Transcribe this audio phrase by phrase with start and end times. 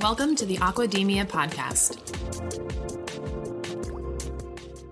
[0.00, 2.00] Welcome to the Aquademia podcast.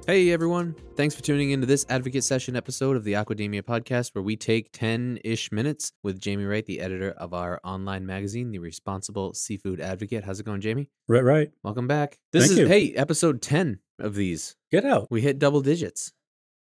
[0.06, 4.22] Hey everyone, thanks for tuning into this advocate session episode of the Aquademia podcast, where
[4.22, 8.60] we take 10 ish minutes with Jamie Wright, the editor of our online magazine, The
[8.60, 10.22] Responsible Seafood Advocate.
[10.22, 10.90] How's it going, Jamie?
[11.08, 11.50] Right, right.
[11.64, 12.20] Welcome back.
[12.32, 12.66] This Thank is, you.
[12.68, 14.54] hey, episode 10 of these.
[14.70, 15.08] Get out.
[15.10, 16.12] We hit double digits.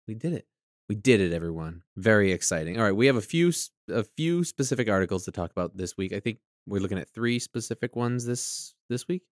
[0.05, 0.45] We did it.
[0.89, 1.83] We did it, everyone.
[1.95, 2.77] Very exciting.
[2.77, 3.51] All right, we have a few
[3.89, 6.13] a few specific articles to talk about this week.
[6.13, 9.23] I think we're looking at three specific ones this this week.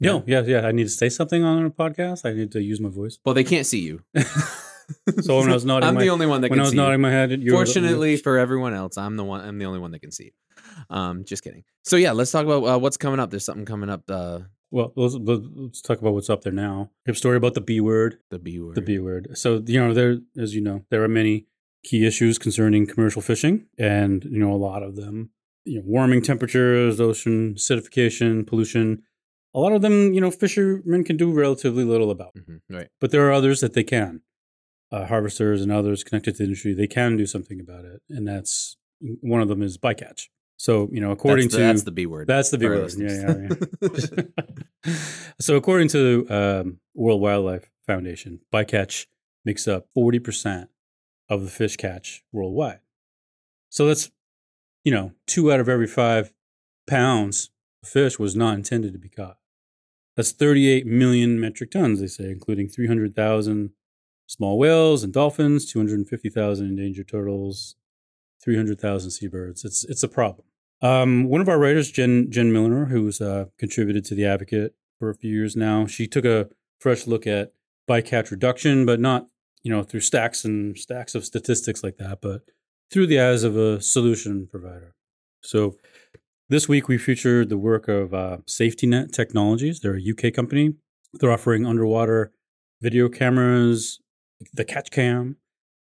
[0.00, 0.66] No, yeah, yeah.
[0.66, 2.24] I need to say something on a podcast.
[2.24, 3.18] I need to use my voice.
[3.24, 4.02] Well, they can't see you.
[5.20, 6.70] So when I was nodding I'm my- the only one that when can I was
[6.72, 6.98] see you.
[6.98, 9.42] my head, you were the- Fortunately for everyone else, I'm the one.
[9.42, 10.24] I'm the only one that can see.
[10.32, 10.62] you.
[10.88, 11.64] Um, just kidding.
[11.84, 13.28] So yeah, let's talk about uh, what's coming up.
[13.28, 14.04] There's something coming up.
[14.10, 14.40] Uh,
[14.70, 16.90] well, let's, let's talk about what's up there now.
[17.06, 18.18] Have a story about the B word.
[18.30, 18.74] the B word.
[18.74, 19.28] The B word.
[19.34, 21.46] So you know, there, as you know, there are many
[21.84, 25.30] key issues concerning commercial fishing, and you know, a lot of them,
[25.64, 29.02] you know, warming temperatures, ocean acidification, pollution.
[29.54, 32.34] A lot of them, you know, fishermen can do relatively little about.
[32.36, 32.88] Mhm, Right.
[33.00, 34.20] but there are others that they can.
[34.90, 38.26] Uh, harvesters and others connected to the industry, they can do something about it, and
[38.26, 38.76] that's
[39.20, 40.28] one of them is bycatch.
[40.58, 42.26] So you know, according that's the, to that's the B word.
[42.26, 42.92] that's the B word.
[42.98, 43.46] Yeah,
[43.92, 44.24] yeah,
[44.84, 44.94] yeah.
[45.40, 49.06] so according to um, World Wildlife Foundation, bycatch
[49.44, 50.68] makes up forty percent
[51.28, 52.80] of the fish catch worldwide.
[53.70, 54.10] So that's
[54.84, 56.32] you know two out of every five
[56.88, 57.50] pounds
[57.84, 59.38] of fish was not intended to be caught.
[60.16, 63.70] That's 38 million metric tons, they say, including 300,000
[64.26, 67.76] small whales and dolphins, 250,000 endangered turtles,
[68.42, 69.64] 300,000 seabirds.
[69.64, 70.47] It's it's a problem.
[70.80, 75.10] Um, one of our writers, Jen Jen Milner, who's uh, contributed to the Advocate for
[75.10, 76.48] a few years now, she took a
[76.80, 77.52] fresh look at
[77.88, 79.26] bycatch reduction, but not
[79.62, 82.42] you know through stacks and stacks of statistics like that, but
[82.90, 84.94] through the eyes of a solution provider.
[85.42, 85.76] So
[86.48, 89.80] this week we featured the work of uh, Safety Net Technologies.
[89.80, 90.74] They're a UK company.
[91.14, 92.32] They're offering underwater
[92.80, 94.00] video cameras,
[94.52, 95.36] the Catch Cam,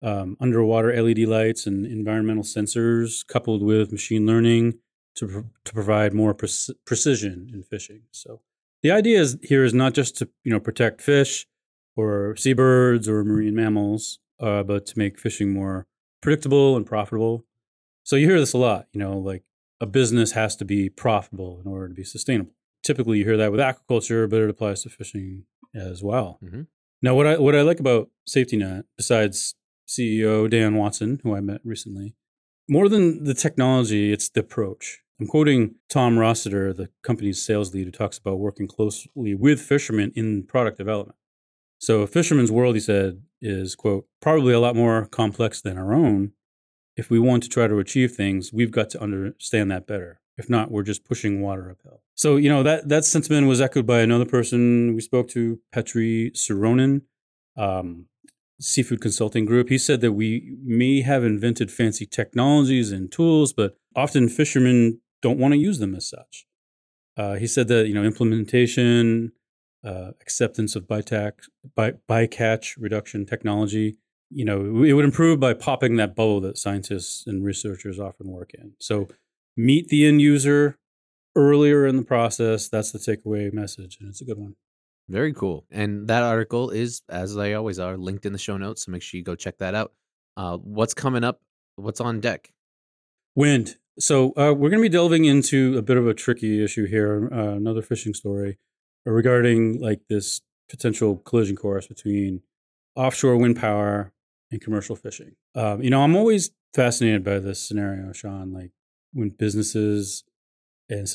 [0.02, 4.80] um, underwater LED lights, and environmental sensors, coupled with machine learning
[5.16, 8.04] to pr- to provide more preci- precision in fishing.
[8.12, 8.42] So
[8.84, 11.46] the idea is here is not just to you know protect fish
[11.96, 15.88] or seabirds or marine mammals, uh, but to make fishing more
[16.22, 17.46] predictable and profitable.
[18.04, 19.44] So you hear this a lot, you know, like
[19.80, 22.54] a business has to be profitable in order to be sustainable.
[22.84, 25.46] Typically, you hear that with aquaculture, but it applies to fishing
[25.76, 26.40] as well.
[26.44, 26.68] Mhm.
[27.04, 29.56] Now, what I what I like about Safety Net, besides
[29.92, 32.16] CEO Dan Watson, who I met recently,
[32.70, 35.02] more than the technology, it's the approach.
[35.20, 40.12] I'm quoting Tom Rossiter, the company's sales lead, who talks about working closely with fishermen
[40.16, 41.18] in product development.
[41.78, 45.94] So, a fisherman's world, he said, is quote probably a lot more complex than our
[45.94, 46.32] own.
[46.96, 50.22] If we want to try to achieve things, we've got to understand that better.
[50.38, 52.02] If not, we're just pushing water uphill.
[52.16, 56.32] So, you know, that, that sentiment was echoed by another person we spoke to, Petri
[56.34, 57.02] Suuronen,
[57.58, 58.06] um,
[58.62, 59.70] Seafood Consulting Group.
[59.70, 65.40] He said that we may have invented fancy technologies and tools, but often fishermen don't
[65.40, 66.46] want to use them as such.
[67.18, 69.32] Uh, he said that, you know, implementation,
[69.84, 73.98] uh, acceptance of bytax, by, bycatch reduction technology,
[74.30, 78.52] you know, it would improve by popping that bubble that scientists and researchers often work
[78.54, 78.74] in.
[78.80, 79.10] So
[79.58, 80.78] meet the end user
[81.36, 82.70] earlier in the process.
[82.70, 84.56] That's the takeaway message, and it's a good one.
[85.12, 85.66] Very cool.
[85.70, 88.86] And that article is, as they always are, linked in the show notes.
[88.86, 89.92] So make sure you go check that out.
[90.38, 91.42] Uh, what's coming up?
[91.76, 92.54] What's on deck?
[93.36, 93.76] Wind.
[94.00, 97.30] So uh, we're going to be delving into a bit of a tricky issue here.
[97.30, 98.58] Uh, another fishing story
[99.06, 102.42] regarding like this potential collision course between
[102.96, 104.14] offshore wind power
[104.50, 105.36] and commercial fishing.
[105.56, 108.54] Um, you know, I'm always fascinated by this scenario, Sean.
[108.54, 108.72] Like
[109.12, 110.24] when businesses
[110.92, 111.10] and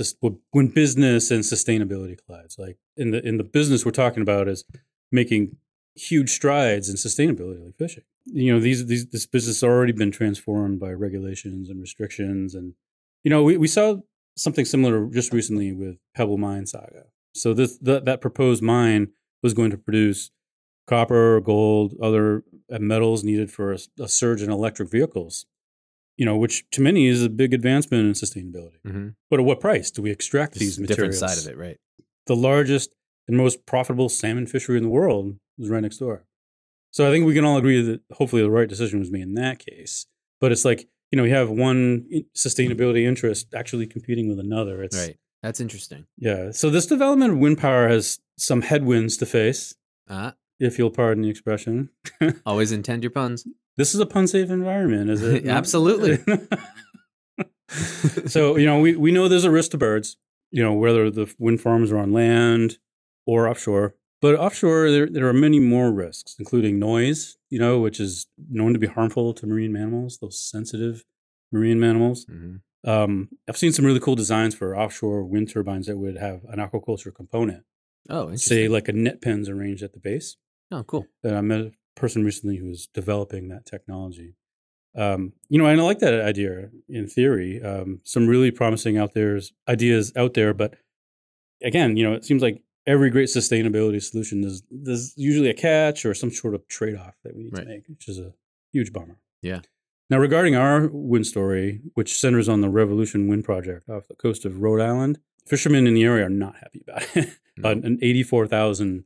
[0.51, 2.57] when business and sustainability collides.
[2.59, 4.65] Like in the in the business we're talking about is
[5.13, 5.57] making
[5.95, 8.05] huge strides in sustainability, like fishing.
[8.25, 12.75] You know, these these this business has already been transformed by regulations and restrictions, and
[13.23, 13.97] you know, we, we saw
[14.37, 17.05] something similar just recently with Pebble Mine Saga.
[17.35, 19.09] So this that that proposed mine
[19.43, 20.31] was going to produce
[20.87, 25.47] copper, gold, other metals needed for a, a surge in electric vehicles.
[26.17, 28.81] You know, which to many is a big advancement in sustainability.
[28.87, 29.09] Mm-hmm.
[29.31, 31.19] But at what price do we extract these materials?
[31.19, 31.79] different side of it, right?
[32.27, 32.95] The largest
[33.29, 36.25] and most profitable salmon fishery in the world was right next door.
[36.91, 39.35] So I think we can all agree that hopefully the right decision was made in
[39.35, 40.07] that case.
[40.41, 44.83] But it's like you know you have one sustainability interest actually competing with another.
[44.83, 45.17] It's Right.
[45.43, 46.07] That's interesting.
[46.19, 46.51] yeah.
[46.51, 49.75] So this development of wind power has some headwinds to face,
[50.09, 51.91] Ah, if you'll pardon the expression.
[52.47, 53.47] always intend your puns.
[53.77, 55.47] This is a pun safe environment, is it?
[55.59, 56.19] Absolutely.
[58.27, 60.17] so, you know, we, we know there's a risk to birds,
[60.51, 62.79] you know, whether the wind farms are on land
[63.27, 63.95] or offshore.
[64.23, 68.73] But offshore, there, there are many more risks, including noise, you know, which is known
[68.73, 71.05] to be harmful to marine mammals, those sensitive
[71.53, 72.25] marine mammals.
[72.27, 72.61] Mhm.
[72.85, 76.61] Um, I've seen some really cool designs for offshore wind turbines that would have an
[76.61, 77.65] aquaculture component,
[78.09, 78.57] Oh, interesting.
[78.57, 80.37] say like a net pens arranged at the base.
[80.71, 81.07] oh, cool.
[81.25, 84.37] Uh, I met a person recently who was developing that technology.
[84.95, 87.63] Um, you know, and I like that idea in theory.
[87.63, 90.75] Um, some really promising out there's ideas out there, but
[91.63, 96.07] again, you know, it seems like every great sustainability solution is there's usually a catch
[96.07, 97.65] or some sort of trade off that we need Right.
[97.65, 98.33] to make, which is a
[98.73, 99.19] huge bummer.
[99.43, 99.61] Yeah.
[100.09, 104.45] Now, regarding our wind story, which centers on the Revolution Wind Project off the coast
[104.45, 107.31] of Rhode Island, fishermen in the area are not happy about it.
[107.59, 107.71] No.
[107.71, 109.05] About an 84,000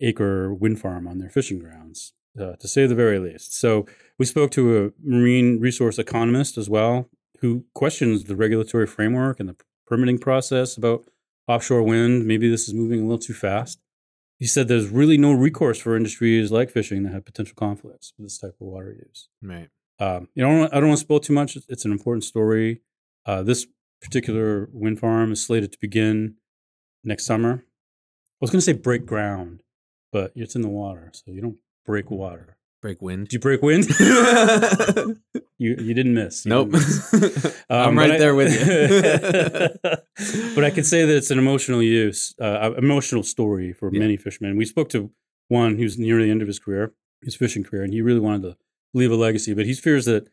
[0.00, 3.58] acre wind farm on their fishing grounds, uh, to say the very least.
[3.58, 3.86] So,
[4.18, 7.08] we spoke to a marine resource economist as well,
[7.40, 9.56] who questions the regulatory framework and the
[9.86, 11.04] permitting process about
[11.48, 12.26] offshore wind.
[12.26, 13.80] Maybe this is moving a little too fast.
[14.38, 18.26] He said there's really no recourse for industries like fishing that have potential conflicts with
[18.26, 19.28] this type of water use.
[19.42, 19.68] Right.
[19.98, 21.56] Um, you know, I don't, want to spoil too much.
[21.56, 22.80] It's- an important story.
[23.24, 23.66] Uh, this
[24.00, 26.36] particular wind farm is slated to begin
[27.04, 27.64] next summer.
[27.64, 29.62] I was going to say break ground,
[30.10, 32.56] but it's in the water, so you don't break water.
[32.80, 33.28] Break wind.
[33.28, 33.86] Did you break wind?
[34.00, 35.16] you
[35.78, 36.44] you didn't miss.
[36.44, 36.72] You nope.
[36.72, 37.62] didn't miss.
[37.70, 39.92] I'm Um, right but I- there with you.
[40.54, 44.00] but I can say that it's an emotional use, uh, emotional story for Yeah.
[44.00, 44.56] many fishermen.
[44.56, 45.10] We spoke to
[45.48, 46.92] one who's near the end of his career,
[47.22, 48.56] his fishing career, and he really wanted to
[48.94, 49.54] leave a legacy.
[49.54, 50.28] But he fears that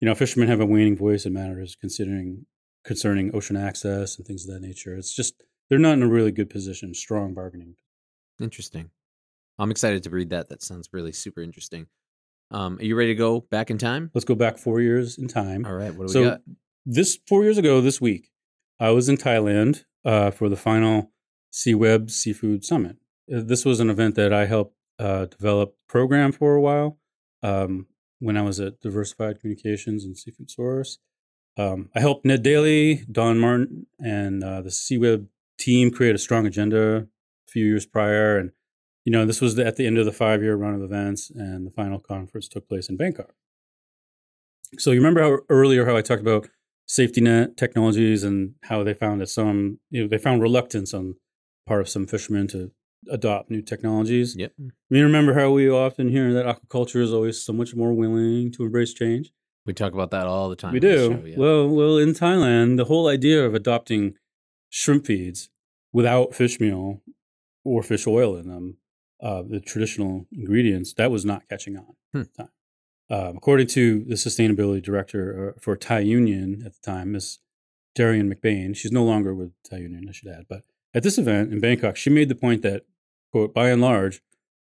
[0.00, 2.46] you know fishermen have a waning voice in matters considering
[2.84, 4.94] concerning ocean access and things of that nature.
[4.94, 7.76] It's just they're not in a really good position, strong bargaining.
[8.38, 8.90] Interesting.
[9.58, 10.48] I'm excited to read that.
[10.48, 11.86] That sounds really super interesting.
[12.50, 14.10] Um, are you ready to go back in time?
[14.14, 15.64] Let's go back four years in time.
[15.64, 15.94] All right.
[15.94, 16.40] What do so we got?
[16.86, 18.30] this four years ago this week
[18.78, 21.10] i was in thailand uh, for the final
[21.52, 22.96] seaweb seafood summit
[23.34, 26.98] Uh, this was an event that i helped uh, develop program for a while
[27.42, 27.86] um,
[28.18, 30.98] when i was at diversified communications and seafood source
[31.56, 35.26] um, i helped ned daly don martin and uh, the seaweb
[35.58, 37.06] team create a strong agenda a
[37.48, 38.50] few years prior and
[39.04, 41.30] you know this was the, at the end of the five year run of events
[41.30, 43.34] and the final conference took place in bangkok
[44.78, 46.48] so you remember how earlier how I talked about
[46.86, 51.14] safety net technologies and how they found that some you know they found reluctance on
[51.66, 52.70] part of some fishermen to
[53.10, 54.34] adopt new technologies.
[54.36, 54.52] Yep.
[54.58, 54.68] Hmm.
[54.90, 58.64] You remember how we often hear that aquaculture is always so much more willing to
[58.64, 59.32] embrace change.
[59.66, 60.74] We talk about that all the time.
[60.74, 61.10] we do.
[61.10, 61.36] show, yeah.
[61.38, 64.14] Well, well, in Thailand, the whole idea of adopting
[64.68, 65.48] shrimp feeds
[65.92, 67.00] without fish meal
[67.64, 68.76] or fish oil in them,
[69.22, 72.20] uh, the traditional ingredients, that was not catching on Hmm.
[72.20, 72.48] at the time.
[73.10, 77.38] Um, according to the sustainability director uh, for Thai Union at the time, Miss
[77.94, 80.62] Darian McBain, she's no longer with Thai Union, I should add, but
[80.94, 82.82] at this event in Bangkok, she made the point that,
[83.32, 84.22] quote, by and large,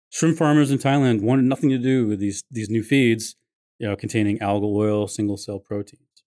[0.09, 3.35] shrimp farmers in Thailand wanted nothing to do with these these new feeds,
[3.79, 6.23] you know, containing algal oil, single cell proteins.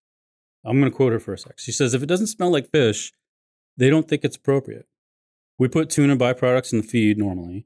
[0.65, 1.59] I'm going to quote her for a sec.
[1.59, 3.13] She says, if it doesn't smell like fish,
[3.77, 4.87] they don't think it's appropriate.
[5.57, 7.65] We put tuna byproducts in the feed normally.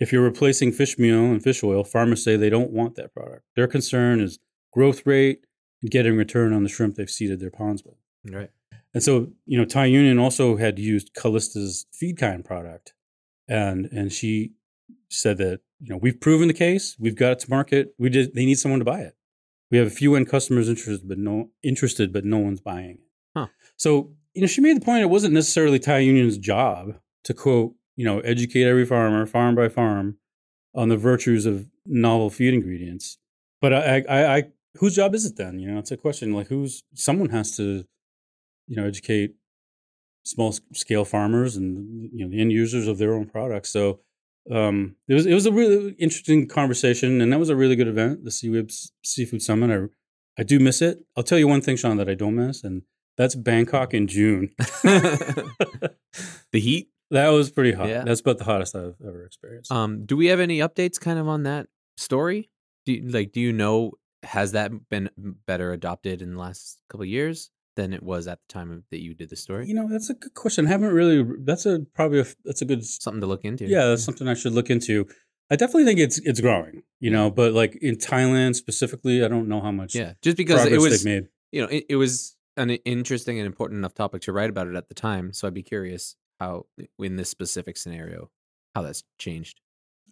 [0.00, 3.42] If you're replacing fish meal and fish oil, farmers say they don't want that product.
[3.56, 4.38] Their concern is
[4.72, 5.40] growth rate
[5.82, 7.96] and getting return on the shrimp they've seeded their ponds with.
[8.32, 8.50] right.
[8.94, 12.94] And so, you know, Thai Union also had used Calysta's feed kind product.
[13.46, 14.52] And and she
[15.10, 17.94] said that, you know, we've proven the case, we've got it to market.
[17.98, 19.16] We did they need someone to buy it.
[19.70, 23.00] We have a few end customers interested, but no interested, but no one's buying it.
[23.36, 23.48] Huh.
[23.76, 27.74] So, you know, she made the point it wasn't necessarily Thai Union's job to quote,
[27.98, 30.18] you know, educate every farmer, farm by farm,
[30.72, 33.18] on the virtues of novel feed ingredients.
[33.60, 34.42] But I, I, I,
[34.76, 35.58] whose job is it then?
[35.58, 37.84] You know, it's a question like who's someone has to,
[38.68, 39.34] you know, educate
[40.22, 43.70] small scale farmers and you know the end users of their own products.
[43.70, 43.98] So
[44.48, 47.88] um, it was it was a really interesting conversation, and that was a really good
[47.88, 49.70] event, the Seaweb Seafood Summit.
[49.70, 51.00] I I do miss it.
[51.16, 52.82] I'll tell you one thing, Sean, that I don't miss, and
[53.16, 54.50] that's Bangkok in June.
[54.82, 55.90] the
[56.52, 56.90] heat.
[57.10, 57.88] That was pretty hot.
[57.88, 58.04] Yeah.
[58.04, 59.72] That's about the hottest I've ever experienced.
[59.72, 62.50] Um, do we have any updates kind of on that story?
[62.86, 65.10] Do you, like do you know has that been
[65.46, 68.82] better adopted in the last couple of years than it was at the time of,
[68.90, 69.66] that you did the story?
[69.66, 70.66] you know, that's a good question.
[70.66, 71.24] I haven't really.
[71.40, 73.66] That's a probably a that's a good Something to look into.
[73.66, 75.06] Yeah, that's something I should look into.
[75.50, 79.48] I definitely think it's it's growing, you know, but like in Thailand specifically, I don't
[79.48, 81.28] know how much Yeah, just because it was made.
[81.52, 84.74] you know it, it was an interesting and important enough topic to write about it
[84.74, 85.32] at the time.
[85.32, 86.66] So I'd be curious how
[86.98, 88.30] in this specific scenario
[88.74, 89.60] how that's changed.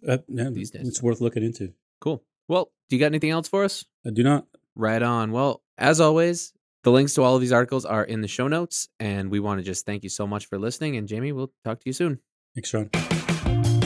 [0.07, 1.73] Uh, yeah, these days, it's worth looking into.
[2.01, 2.23] Cool.
[2.47, 3.85] Well, Do you got anything else for us?
[4.05, 4.45] I do not.
[4.75, 5.31] Right on.
[5.31, 6.53] Well, as always,
[6.83, 9.59] the links to all of these articles are in the show notes, and we want
[9.59, 10.95] to just thank you so much for listening.
[10.97, 12.19] And Jamie, we'll talk to you soon.
[12.55, 13.76] Thanks, Sean.